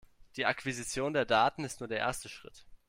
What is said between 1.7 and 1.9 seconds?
nur